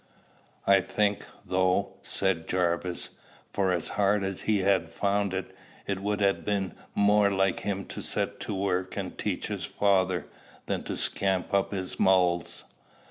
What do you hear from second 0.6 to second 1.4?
"I think,